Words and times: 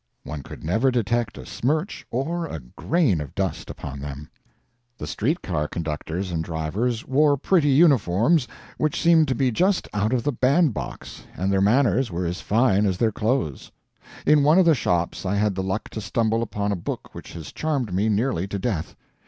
One 0.23 0.41
could 0.41 0.63
never 0.63 0.89
detect 0.89 1.37
a 1.37 1.45
smirch 1.45 2.07
or 2.09 2.47
a 2.47 2.59
grain 2.59 3.21
of 3.21 3.35
dust 3.35 3.69
upon 3.69 3.99
them. 3.99 4.31
The 4.97 5.05
street 5.05 5.43
car 5.43 5.67
conductors 5.67 6.31
and 6.31 6.43
drivers 6.43 7.05
wore 7.07 7.37
pretty 7.37 7.69
uniforms 7.69 8.47
which 8.79 8.99
seemed 8.99 9.27
to 9.27 9.35
be 9.35 9.51
just 9.51 9.87
out 9.93 10.11
of 10.11 10.23
the 10.23 10.31
bandbox, 10.31 11.25
and 11.37 11.53
their 11.53 11.61
manners 11.61 12.09
were 12.09 12.25
as 12.25 12.41
fine 12.41 12.87
as 12.87 12.97
their 12.97 13.11
clothes. 13.11 13.71
In 14.25 14.41
one 14.41 14.57
of 14.57 14.65
the 14.65 14.73
shops 14.73 15.23
I 15.23 15.35
had 15.35 15.53
the 15.53 15.61
luck 15.61 15.87
to 15.89 16.01
stumble 16.01 16.41
upon 16.41 16.71
a 16.71 16.75
book 16.75 17.13
which 17.13 17.33
has 17.33 17.51
charmed 17.51 17.93
me 17.93 18.09
nearly 18.09 18.47
to 18.47 18.57
death. 18.57 18.95